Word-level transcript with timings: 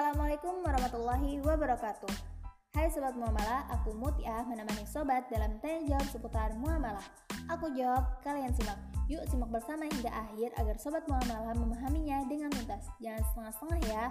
Assalamualaikum 0.00 0.64
warahmatullahi 0.64 1.44
wabarakatuh. 1.44 2.08
Hai 2.72 2.88
Sobat 2.88 3.12
Muamalah, 3.20 3.68
aku 3.68 3.92
Mutia 3.92 4.40
menemani 4.48 4.88
Sobat 4.88 5.28
dalam 5.28 5.60
tanya 5.60 5.92
jawab 5.92 6.08
seputar 6.08 6.56
muamalah. 6.56 7.04
Aku 7.52 7.68
jawab, 7.76 8.08
kalian 8.24 8.48
simak. 8.56 8.80
Yuk 9.12 9.20
simak 9.28 9.52
bersama 9.52 9.84
hingga 9.84 10.08
akhir 10.08 10.56
agar 10.56 10.80
Sobat 10.80 11.04
Muamalah 11.04 11.52
memahaminya 11.52 12.24
dengan 12.32 12.48
tuntas. 12.48 12.88
Jangan 12.96 13.20
setengah-setengah 13.28 13.80
ya. 13.92 14.04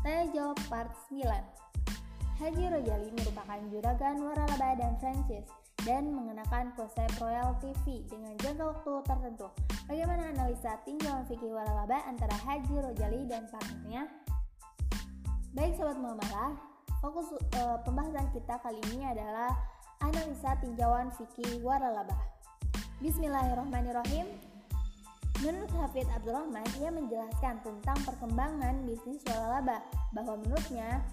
Tanya 0.00 0.24
jawab 0.32 0.56
part 0.72 0.88
9. 1.12 1.28
Haji 2.40 2.64
Rojali 2.64 3.08
merupakan 3.12 3.60
juragan 3.68 4.16
waralaba 4.24 4.70
dan 4.80 4.96
franchise 4.96 5.48
dan 5.84 6.08
mengenakan 6.08 6.72
konsep 6.72 7.12
royalty 7.20 7.76
fee 7.84 8.00
dengan 8.08 8.32
jangka 8.40 8.64
waktu 8.64 8.92
tertentu. 9.04 9.52
Bagaimana 9.92 10.32
analisa 10.32 10.80
tinjauan 10.88 11.28
fikih 11.28 11.52
waralaba 11.52 12.00
antara 12.08 12.32
Haji 12.32 12.80
Rojali 12.80 13.28
dan 13.28 13.44
partnernya? 13.52 14.08
Baik 15.54 15.78
Sobat 15.78 15.94
Muamalah, 16.02 16.58
fokus 16.98 17.30
uh, 17.62 17.78
pembahasan 17.86 18.26
kita 18.34 18.58
kali 18.58 18.74
ini 18.90 19.06
adalah 19.06 19.54
analisa 20.02 20.58
tinjauan 20.58 21.14
fikih 21.14 21.62
waralaba. 21.62 22.18
Bismillahirrahmanirrahim. 22.98 24.34
Menurut 25.46 25.70
Hafid 25.78 26.10
Abdurrahman, 26.10 26.66
ia 26.82 26.90
menjelaskan 26.90 27.62
tentang 27.62 27.94
perkembangan 28.02 28.82
bisnis 28.82 29.22
waralaba 29.30 29.78
bahwa 30.10 30.42
menurutnya 30.42 31.06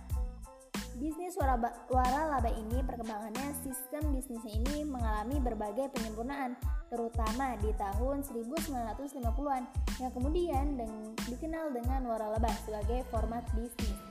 bisnis 0.98 1.38
waralaba 1.38 2.50
ini 2.50 2.82
perkembangannya 2.82 3.46
sistem 3.62 4.10
bisnisnya 4.10 4.58
ini 4.58 4.90
mengalami 4.90 5.38
berbagai 5.38 5.94
penyempurnaan 5.94 6.58
terutama 6.90 7.62
di 7.62 7.70
tahun 7.78 8.26
1950-an 8.26 9.64
yang 10.02 10.12
kemudian 10.18 10.82
dikenal 11.30 11.70
dengan 11.78 12.10
waralaba 12.10 12.50
sebagai 12.66 13.06
format 13.14 13.46
bisnis 13.54 14.11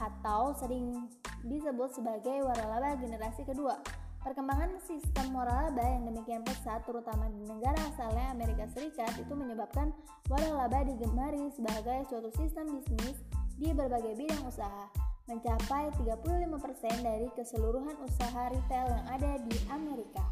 atau 0.00 0.52
sering 0.58 1.08
disebut 1.46 1.94
sebagai 1.96 2.44
waralaba 2.44 2.96
generasi 3.00 3.46
kedua. 3.46 3.78
Perkembangan 4.26 4.82
sistem 4.82 5.30
waralaba 5.38 5.86
yang 5.86 6.02
demikian 6.10 6.42
pesat 6.42 6.82
terutama 6.82 7.30
di 7.30 7.46
negara 7.46 7.78
asalnya 7.94 8.34
Amerika 8.34 8.66
Serikat 8.74 9.14
itu 9.22 9.30
menyebabkan 9.38 9.94
waralaba 10.26 10.82
digemari 10.82 11.46
sebagai 11.54 12.10
suatu 12.10 12.34
sistem 12.34 12.74
bisnis 12.74 13.22
di 13.54 13.70
berbagai 13.70 14.18
bidang 14.18 14.42
usaha 14.42 14.90
mencapai 15.30 15.90
35% 16.02 17.06
dari 17.06 17.26
keseluruhan 17.38 17.94
usaha 18.02 18.42
retail 18.50 18.86
yang 18.90 19.06
ada 19.10 19.32
di 19.46 19.56
Amerika. 19.70 20.26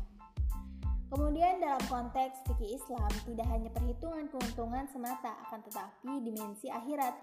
Kemudian 1.14 1.62
dalam 1.62 1.78
konteks 1.86 2.42
fikih 2.50 2.74
Islam 2.74 3.10
tidak 3.22 3.46
hanya 3.46 3.70
perhitungan 3.70 4.26
keuntungan 4.26 4.90
semata 4.90 5.38
akan 5.46 5.62
tetapi 5.62 6.12
dimensi 6.26 6.66
akhirat 6.66 7.14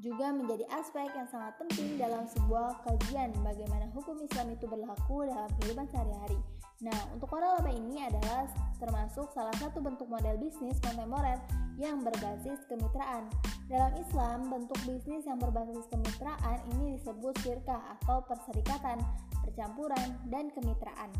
juga 0.00 0.32
menjadi 0.32 0.64
aspek 0.72 1.12
yang 1.12 1.28
sangat 1.28 1.52
penting 1.60 2.00
dalam 2.00 2.24
sebuah 2.30 2.80
kajian 2.86 3.34
bagaimana 3.44 3.90
hukum 3.92 4.16
Islam 4.24 4.54
itu 4.54 4.64
berlaku 4.64 5.28
dalam 5.28 5.50
kehidupan 5.60 5.86
sehari-hari. 5.92 6.40
Nah, 6.82 6.98
untuk 7.14 7.30
waralaba 7.30 7.70
ini 7.70 8.02
adalah 8.02 8.50
termasuk 8.82 9.30
salah 9.30 9.54
satu 9.62 9.78
bentuk 9.78 10.10
model 10.10 10.34
bisnis 10.42 10.82
kontemporer 10.82 11.38
yang 11.78 12.02
berbasis 12.02 12.58
kemitraan. 12.66 13.30
Dalam 13.70 13.94
Islam, 13.94 14.50
bentuk 14.50 14.78
bisnis 14.82 15.22
yang 15.22 15.38
berbasis 15.38 15.86
kemitraan 15.94 16.58
ini 16.74 16.98
disebut 16.98 17.38
syirkah 17.46 17.78
atau 17.98 18.26
perserikatan, 18.26 18.98
percampuran, 19.46 20.18
dan 20.26 20.50
kemitraan. 20.50 21.14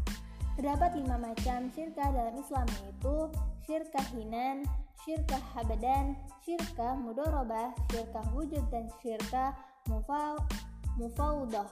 Terdapat 0.53 0.93
lima 1.01 1.17
macam 1.17 1.73
syirkah 1.73 2.13
dalam 2.13 2.37
Islam 2.37 2.67
yaitu 2.85 3.17
syirkah 3.65 4.07
hinan, 4.13 4.69
syirkah 5.01 5.41
habadan, 5.57 6.13
syirkah 6.45 6.93
mudorobah, 7.01 7.73
syirkah 7.89 8.27
wujud, 8.37 8.61
dan 8.69 8.85
syirkah 9.01 9.57
mufaudah. 11.01 11.69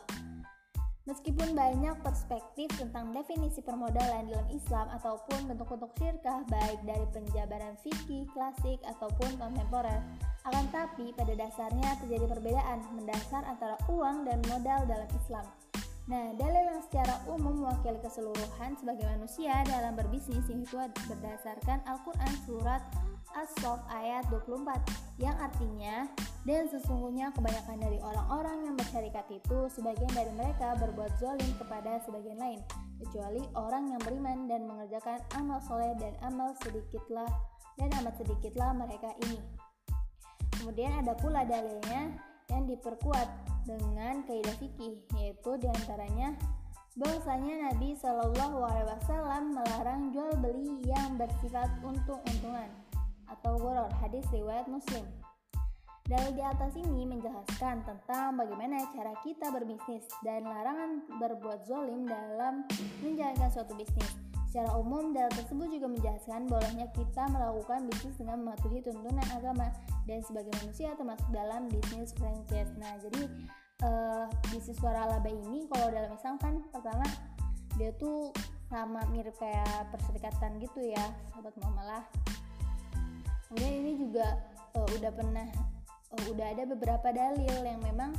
Meskipun 1.08 1.58
banyak 1.58 1.96
perspektif 2.06 2.70
tentang 2.76 3.10
definisi 3.10 3.58
permodalan 3.64 4.30
dalam 4.30 4.48
Islam 4.52 4.86
ataupun 4.94 5.48
bentuk-bentuk 5.48 5.91
syirkah 5.98 6.44
baik 6.47 6.80
dari 6.86 7.02
penjabaran 7.10 7.74
fikih, 7.82 8.28
klasik, 8.30 8.78
ataupun 8.86 9.34
kontemporer, 9.41 10.00
akan 10.47 10.64
tapi 10.72 11.10
pada 11.16 11.34
dasarnya 11.34 11.98
terjadi 12.04 12.30
perbedaan 12.30 12.78
mendasar 12.94 13.42
antara 13.44 13.74
uang 13.91 14.28
dan 14.28 14.38
modal 14.48 14.86
dalam 14.86 15.08
Islam. 15.10 15.44
Nah, 16.10 16.34
dalil 16.34 16.66
yang 16.66 16.82
secara 16.82 17.22
umum 17.31 17.62
mewakili 17.62 18.03
keseluruhan 18.03 18.75
sebagai 18.75 19.06
manusia 19.06 19.62
dalam 19.62 19.94
berbisnis 19.94 20.43
yaitu 20.50 20.75
berdasarkan 21.06 21.78
Al-Quran 21.87 22.34
Surat 22.43 22.82
As-Sof 23.38 23.78
ayat 23.94 24.26
24 24.26 24.75
yang 25.22 25.38
artinya 25.38 26.10
dan 26.43 26.66
sesungguhnya 26.66 27.31
kebanyakan 27.31 27.78
dari 27.78 28.03
orang-orang 28.03 28.59
yang 28.66 28.75
bersyarikat 28.75 29.22
itu 29.31 29.71
sebagian 29.71 30.10
dari 30.10 30.34
mereka 30.34 30.75
berbuat 30.82 31.15
zolim 31.22 31.47
kepada 31.62 32.03
sebagian 32.03 32.42
lain 32.42 32.59
kecuali 32.98 33.47
orang 33.54 33.94
yang 33.94 34.03
beriman 34.03 34.50
dan 34.50 34.66
mengerjakan 34.66 35.22
amal 35.38 35.62
soleh 35.62 35.94
dan 36.03 36.19
amal 36.27 36.59
sedikitlah 36.66 37.31
dan 37.78 37.87
amat 38.03 38.19
sedikitlah 38.19 38.75
mereka 38.75 39.15
ini. 39.31 39.38
Kemudian 40.59 40.91
ada 41.06 41.15
pula 41.15 41.47
dalilnya 41.47 42.19
yang 42.50 42.66
diperkuat 42.66 43.49
dengan 43.69 44.22
kaidah 44.25 44.56
fikih 44.56 45.00
yaitu 45.19 45.50
di 45.60 45.66
antaranya 45.69 46.37
bahwasanya 46.98 47.71
Nabi 47.71 47.94
Shallallahu 47.94 48.59
Alaihi 48.66 48.88
Wasallam 48.88 49.43
melarang 49.54 50.10
jual 50.10 50.32
beli 50.43 50.82
yang 50.84 51.15
bersifat 51.16 51.71
untung-untungan 51.87 52.71
atau 53.31 53.53
goror 53.56 53.88
hadis 54.03 54.26
riwayat 54.34 54.66
Muslim. 54.66 55.06
Dalil 56.10 56.34
di 56.34 56.43
atas 56.43 56.75
ini 56.75 57.06
menjelaskan 57.06 57.87
tentang 57.87 58.34
bagaimana 58.34 58.82
cara 58.91 59.15
kita 59.22 59.54
berbisnis 59.54 60.03
dan 60.27 60.42
larangan 60.42 61.06
berbuat 61.22 61.71
zolim 61.71 62.03
dalam 62.03 62.66
menjalankan 62.98 63.47
suatu 63.54 63.78
bisnis. 63.78 64.29
Secara 64.50 64.74
umum, 64.82 65.14
dalil 65.14 65.30
tersebut 65.30 65.70
juga 65.70 65.86
menjelaskan 65.86 66.50
bolehnya 66.50 66.90
kita 66.90 67.22
melakukan 67.30 67.86
bisnis 67.86 68.18
dengan 68.18 68.42
mematuhi 68.42 68.82
tuntunan 68.82 69.22
agama 69.30 69.70
dan 70.10 70.18
sebagai 70.26 70.50
manusia 70.58 70.90
termasuk 70.98 71.30
dalam 71.30 71.70
bisnis 71.70 72.10
franchise. 72.18 72.66
Nah, 72.74 72.98
jadi 72.98 73.30
uh, 73.86 74.26
bisnis 74.50 74.74
suara 74.82 75.06
laba 75.06 75.30
ini 75.30 75.70
kalau 75.70 75.94
dalam 75.94 76.10
Islam 76.10 76.34
kan 76.42 76.66
pertama 76.74 77.06
dia 77.78 77.94
tuh 77.94 78.34
sama 78.66 79.06
mirip 79.14 79.38
kayak 79.38 79.86
perserikatan 79.94 80.58
gitu 80.58 80.82
ya, 80.82 81.04
sahabat 81.30 81.54
muamalah. 81.62 82.02
Kemudian 83.46 83.86
ini 83.86 84.02
juga 84.02 84.34
uh, 84.74 84.88
udah 84.98 85.14
pernah 85.14 85.46
uh, 86.10 86.24
udah 86.26 86.46
ada 86.58 86.66
beberapa 86.66 87.14
dalil 87.14 87.54
yang 87.62 87.78
memang 87.86 88.18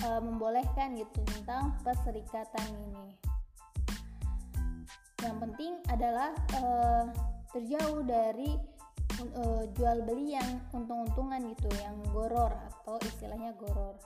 uh, 0.00 0.20
membolehkan 0.24 0.96
gitu 0.96 1.20
tentang 1.28 1.76
perserikatan 1.84 2.72
ini 2.72 3.27
yang 5.26 5.38
penting 5.42 5.72
adalah 5.90 6.30
uh, 6.54 7.10
terjauh 7.50 8.06
dari 8.06 8.54
uh, 9.18 9.64
jual 9.74 9.98
beli 10.06 10.38
yang 10.38 10.62
untung-untungan 10.70 11.42
gitu 11.54 11.66
yang 11.82 11.96
goror 12.14 12.54
atau 12.54 13.02
istilahnya 13.02 13.50
goror. 13.58 13.98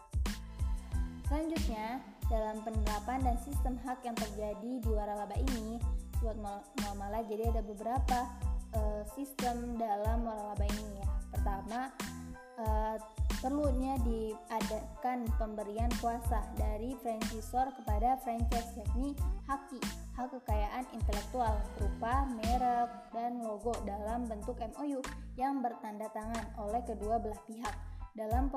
Selanjutnya 1.28 2.00
dalam 2.32 2.60
penerapan 2.64 3.20
dan 3.24 3.36
sistem 3.44 3.76
hak 3.84 4.00
yang 4.08 4.16
terjadi 4.16 4.72
di 4.80 4.88
waralaba 4.88 5.36
ini 5.36 5.76
buat 6.24 6.38
muamalah 6.80 7.26
jadi 7.28 7.50
ada 7.50 7.60
beberapa 7.66 8.18
uh, 8.72 9.02
sistem 9.12 9.76
dalam 9.76 10.24
waralaba 10.24 10.64
ini 10.64 11.02
ya. 11.02 11.08
Pertama 11.28 11.92
uh, 12.62 12.96
perlunya 13.42 13.98
diadakan 14.06 15.26
pemberian 15.34 15.90
kuasa 15.98 16.46
dari 16.54 16.94
franchisor 17.02 17.74
kepada 17.82 18.14
franchise 18.22 18.70
yakni 18.78 19.18
haki 19.50 19.82
hak 20.14 20.30
kekayaan 20.30 20.86
intelektual 20.94 21.58
berupa 21.74 22.22
merek 22.38 22.90
dan 23.10 23.42
logo 23.42 23.74
dalam 23.82 24.30
bentuk 24.30 24.54
MOU 24.78 25.02
yang 25.34 25.58
bertanda 25.58 26.06
tangan 26.14 26.46
oleh 26.62 26.78
kedua 26.86 27.18
belah 27.18 27.42
pihak 27.50 27.74
dalam 28.14 28.52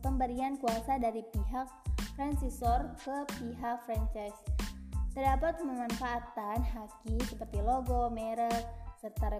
pemberian 0.00 0.56
kuasa 0.56 0.96
dari 0.96 1.20
pihak 1.20 1.66
franchisor 2.14 2.94
ke 3.02 3.16
pihak 3.36 3.82
franchise. 3.82 4.38
Terdapat 5.10 5.58
pemanfaatan 5.62 6.58
haki 6.62 7.18
seperti 7.26 7.58
logo, 7.62 8.10
merek, 8.10 8.66
serta 8.98 9.30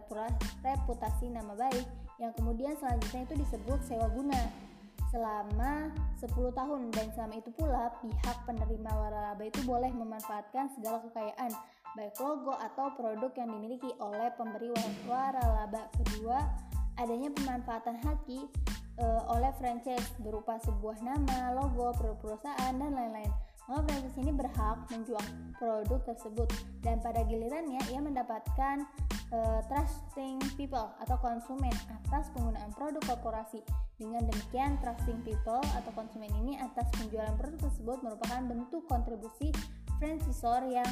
reputasi 0.63 1.31
nama 1.31 1.55
baik 1.55 2.04
yang 2.23 2.33
kemudian 2.39 2.75
selanjutnya 2.79 3.27
itu 3.27 3.35
disebut 3.43 3.79
sewa 3.87 4.09
guna. 4.13 4.43
Selama 5.15 5.95
10 6.19 6.31
tahun 6.59 6.91
dan 6.91 7.07
selama 7.15 7.35
itu 7.39 7.51
pula 7.55 7.95
pihak 8.03 8.37
penerima 8.51 8.91
waralaba 8.91 9.43
itu 9.47 9.63
boleh 9.63 9.91
memanfaatkan 9.95 10.75
segala 10.75 10.99
kekayaan 11.07 11.55
baik 11.95 12.19
logo 12.19 12.51
atau 12.59 12.91
produk 12.99 13.31
yang 13.39 13.55
dimiliki 13.55 13.95
oleh 14.03 14.27
pemberi 14.35 14.75
waralaba 15.07 15.87
kedua 15.95 16.43
adanya 16.99 17.31
pemanfaatan 17.31 18.03
haki 18.03 18.51
e, 18.99 19.07
oleh 19.31 19.55
franchise 19.63 20.11
berupa 20.19 20.59
sebuah 20.63 20.99
nama, 21.07 21.55
logo, 21.55 21.95
perusahaan 22.19 22.75
dan 22.75 22.91
lain-lain 22.91 23.31
franchise 23.65 24.19
ini 24.21 24.33
berhak 24.37 24.79
menjual 24.93 25.25
produk 25.57 26.01
tersebut 26.13 26.49
dan 26.85 27.01
pada 27.01 27.25
gilirannya 27.25 27.81
ia 27.89 28.01
mendapatkan 28.01 28.85
uh, 29.33 29.61
trusting 29.73 30.37
people 30.61 30.93
atau 31.01 31.17
konsumen 31.17 31.73
atas 31.89 32.29
penggunaan 32.37 32.69
produk 32.77 33.01
korporasi. 33.09 33.65
Dengan 33.97 34.27
demikian, 34.29 34.77
trusting 34.85 35.25
people 35.25 35.63
atau 35.63 35.91
konsumen 35.97 36.29
ini 36.45 36.61
atas 36.61 36.91
penjualan 37.01 37.33
produk 37.41 37.61
tersebut 37.65 37.99
merupakan 38.05 38.41
bentuk 38.45 38.85
kontribusi 38.85 39.49
franchisor 39.97 40.69
yang 40.69 40.91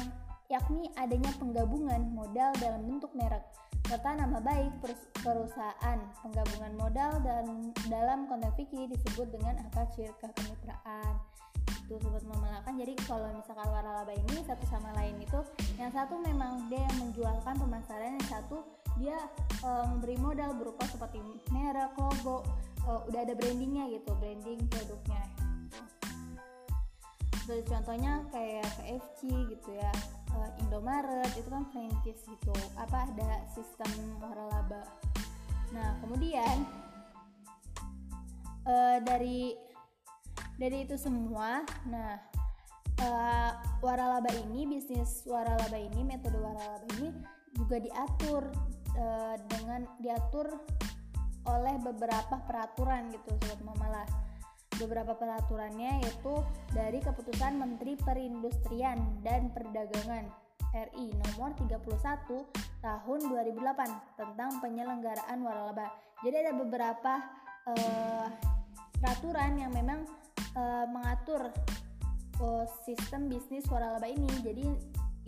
yakni 0.49 0.89
adanya 0.97 1.29
penggabungan 1.37 2.09
modal 2.13 2.51
dalam 2.57 2.81
bentuk 2.89 3.13
merek 3.13 3.45
serta 3.85 4.15
nama 4.15 4.39
baik 4.39 4.73
perusahaan. 5.21 5.99
Penggabungan 6.23 6.73
modal 6.79 7.19
dan 7.21 7.75
dalam 7.91 8.25
konteks 8.31 8.55
fikih 8.57 8.89
disebut 8.89 9.29
dengan 9.29 9.59
akad 9.69 9.91
syirkah 9.93 10.31
kemitraan 10.33 11.19
itu 11.93 12.09
sobat 12.09 12.25
memelakan 12.25 12.73
jadi 12.73 12.93
kalau 13.05 13.29
misalkan 13.37 13.69
waralaba 13.69 14.09
ini 14.17 14.41
satu 14.49 14.65
sama 14.65 14.89
lain 14.97 15.13
itu 15.21 15.39
yang 15.77 15.93
satu 15.93 16.17
memang 16.25 16.65
dia 16.65 16.81
yang 16.81 16.97
menjualkan 17.05 17.53
pemasaran 17.53 18.17
yang 18.17 18.25
satu 18.25 18.65
dia 18.97 19.17
e, 19.61 19.69
memberi 19.93 20.17
modal 20.17 20.57
berupa 20.57 20.89
seperti 20.89 21.21
merek 21.53 21.93
logo 22.01 22.41
e, 22.81 22.91
udah 23.13 23.19
ada 23.21 23.33
brandingnya 23.37 23.93
gitu 23.93 24.09
branding 24.17 24.65
produknya. 24.69 25.23
Terus 27.43 27.67
contohnya 27.67 28.23
kayak 28.31 28.65
KFC 28.79 29.29
gitu 29.53 29.69
ya 29.77 29.93
e, 30.33 30.37
Indomaret 30.65 31.29
itu 31.37 31.49
kan 31.49 31.65
franchise 31.69 32.25
gitu. 32.25 32.53
Apa 32.73 33.05
ada 33.05 33.45
sistem 33.53 34.17
waralaba. 34.17 34.81
Nah 35.73 35.97
kemudian 36.01 36.65
e, 38.65 38.73
dari 39.05 39.72
dari 40.63 40.87
itu 40.87 40.95
semua 40.95 41.59
nah 41.91 42.15
uh, 43.03 43.51
waralaba 43.83 44.31
ini 44.47 44.63
bisnis 44.63 45.27
waralaba 45.27 45.75
ini 45.75 46.07
metode 46.07 46.39
waralaba 46.39 46.87
ini 46.95 47.11
juga 47.51 47.83
diatur 47.83 48.47
uh, 48.95 49.35
dengan 49.51 49.83
diatur 49.99 50.63
oleh 51.43 51.75
beberapa 51.83 52.39
peraturan 52.47 53.11
gitu 53.11 53.35
sobat 53.43 53.59
mamalah 53.67 54.07
beberapa 54.79 55.19
peraturannya 55.19 55.99
yaitu 55.99 56.33
dari 56.71 57.03
keputusan 57.03 57.59
Menteri 57.59 57.99
Perindustrian 57.99 59.19
dan 59.21 59.51
Perdagangan 59.51 60.31
RI 60.73 61.13
nomor 61.13 61.53
31 61.59 61.77
tahun 62.81 63.19
2008 63.29 64.17
tentang 64.17 64.57
penyelenggaraan 64.57 65.45
waralaba. 65.45 65.93
Jadi 66.25 66.35
ada 66.41 66.53
beberapa 66.57 67.21
uh, 67.69 68.25
peraturan 68.97 69.61
yang 69.61 69.69
memang 69.69 70.09
uh, 70.57 70.85
mengatur 70.89 71.51
uh, 72.41 72.65
sistem 72.83 73.29
bisnis 73.29 73.65
waralaba 73.69 74.07
ini. 74.09 74.29
Jadi 74.41 74.65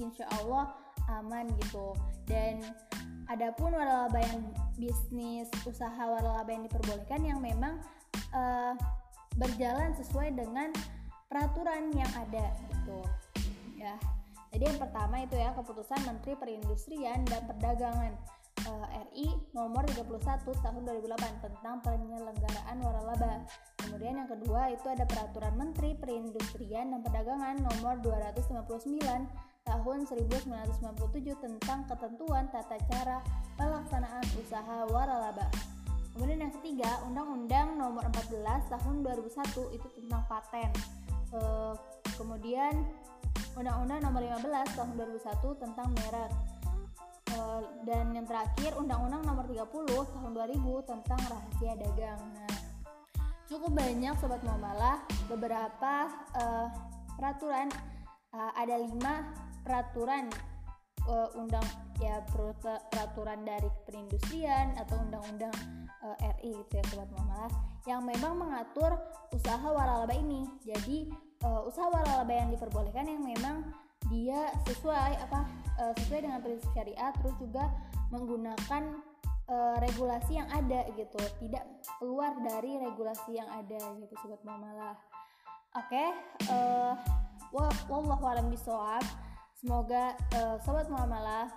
insya 0.02 0.26
Allah 0.42 0.74
aman 1.22 1.50
gitu. 1.62 1.94
Dan 2.26 2.62
adapun 3.30 3.74
waralaba 3.74 4.18
yang 4.22 4.42
bisnis 4.78 5.50
usaha 5.66 6.02
waralaba 6.02 6.50
yang 6.50 6.66
diperbolehkan 6.66 7.22
yang 7.26 7.40
memang 7.42 7.82
uh, 8.34 8.74
berjalan 9.36 9.92
sesuai 9.98 10.34
dengan 10.34 10.72
peraturan 11.28 11.92
yang 11.94 12.10
ada 12.16 12.54
gitu. 12.72 13.00
Ya. 13.76 13.96
Jadi 14.56 14.72
yang 14.72 14.80
pertama 14.80 15.20
itu 15.20 15.36
ya 15.36 15.52
keputusan 15.52 16.00
Menteri 16.08 16.40
Perindustrian 16.40 17.28
dan 17.28 17.44
Perdagangan 17.44 18.16
uh, 18.68 18.86
RI 19.10 19.30
nomor 19.54 19.86
31 19.88 20.10
tahun 20.44 20.82
2008 20.86 21.46
tentang 21.46 21.76
penyelenggaraan 21.86 22.78
waralaba. 22.82 23.46
Kemudian 23.80 24.20
yang 24.20 24.30
kedua 24.30 24.74
itu 24.74 24.88
ada 24.90 25.06
peraturan 25.06 25.54
Menteri 25.56 25.94
Perindustrian 25.96 26.92
dan 26.92 27.00
Perdagangan 27.06 27.62
nomor 27.62 28.02
259 28.02 29.46
tahun 29.66 29.98
1997 30.06 31.42
tentang 31.42 31.80
ketentuan 31.90 32.46
tata 32.54 32.78
cara 32.90 33.18
pelaksanaan 33.58 34.26
usaha 34.38 34.86
waralaba. 34.94 35.50
Kemudian 36.16 36.48
yang 36.48 36.54
ketiga, 36.62 37.04
Undang-Undang 37.12 37.76
Nomor 37.76 38.08
14 38.08 38.72
Tahun 38.72 38.96
2001 39.04 39.76
itu 39.76 39.88
tentang 40.00 40.24
paten. 40.32 40.72
E, 41.36 41.40
kemudian 42.16 42.72
Undang-Undang 43.60 44.00
Nomor 44.00 44.24
15 44.24 44.80
Tahun 44.80 44.96
2001 44.96 45.60
tentang 45.60 45.88
merek. 45.92 46.32
Eh, 47.36 47.62
dan 47.84 48.16
yang 48.16 48.24
terakhir 48.24 48.72
Undang-Undang 48.80 49.28
Nomor 49.28 49.44
30 49.44 49.68
Tahun 50.08 50.32
2000 50.32 50.88
tentang 50.88 51.20
rahasia 51.28 51.74
dagang. 51.76 52.22
Nah, 52.32 52.56
cukup 53.52 53.76
banyak 53.76 54.16
sobat 54.24 54.40
muamalah 54.42 55.04
beberapa 55.28 55.94
uh, 56.34 56.68
peraturan 57.20 57.68
uh, 58.34 58.52
ada 58.58 58.80
lima 58.80 59.30
peraturan 59.62 60.32
uh, 61.06 61.30
undang 61.38 61.66
ya 62.02 62.26
peraturan 62.90 63.46
dari 63.46 63.70
perindustrian 63.86 64.74
atau 64.82 64.98
undang-undang 64.98 65.54
uh, 66.02 66.16
RI 66.40 66.58
itu 66.58 66.74
ya 66.74 66.84
sobat 66.90 67.10
muamalah 67.14 67.52
yang 67.86 68.02
memang 68.02 68.34
mengatur 68.40 68.96
usaha 69.36 69.68
waralaba 69.68 70.16
ini. 70.16 70.48
Jadi 70.64 71.12
uh, 71.44 71.68
usaha 71.68 71.92
waralaba 71.92 72.32
yang 72.32 72.50
diperbolehkan 72.50 73.12
yang 73.12 73.22
memang 73.22 73.76
dia 74.10 74.54
sesuai 74.70 75.12
apa 75.18 75.40
uh, 75.82 75.94
sesuai 76.02 76.30
dengan 76.30 76.40
prinsip 76.42 76.70
syariat 76.78 77.14
terus 77.22 77.36
juga 77.42 77.74
menggunakan 78.14 79.02
uh, 79.50 79.76
regulasi 79.82 80.38
yang 80.38 80.50
ada 80.54 80.86
gitu. 80.94 81.20
Tidak 81.42 81.64
keluar 81.98 82.38
dari 82.42 82.78
regulasi 82.82 83.38
yang 83.38 83.50
ada 83.50 83.82
gitu 84.02 84.14
sobat 84.22 84.42
mamalah. 84.46 84.98
Oke 85.76 85.92
okay, 85.92 86.10
uh, 86.48 86.96
wallahu 87.90 88.24
alam 88.24 88.48
bisawab 88.48 89.04
semoga 89.60 90.16
uh, 90.40 90.56
sobat 90.64 90.88
mamalah 90.88 91.52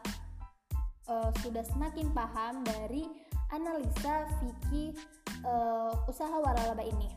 uh, 1.06 1.30
sudah 1.44 1.62
semakin 1.62 2.10
paham 2.10 2.66
dari 2.66 3.06
analisa 3.52 4.28
fikih 4.40 4.96
uh, 5.44 5.92
usaha 6.08 6.32
waralaba 6.32 6.84
ini. 6.84 7.08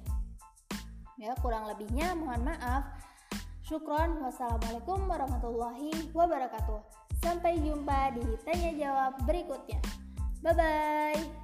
Ya 1.19 1.37
kurang 1.37 1.69
lebihnya 1.69 2.17
mohon 2.17 2.41
maaf 2.47 2.81
Syukron, 3.71 4.19
wassalamualaikum 4.19 5.07
warahmatullahi 5.07 6.11
wabarakatuh. 6.11 6.83
Sampai 7.23 7.55
jumpa 7.63 8.11
di 8.19 8.19
tanya 8.43 8.75
jawab 8.75 9.23
berikutnya. 9.23 9.79
Bye 10.43 10.51
bye. 10.59 11.40